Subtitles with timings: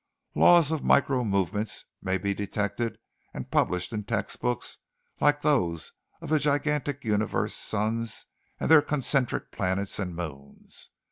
[0.33, 2.97] Laws of micro movements may be detected
[3.35, 4.79] and published in textbooks
[5.19, 8.25] like those of the gigantic universe suns
[8.59, 10.89] and their concentric planets and moons.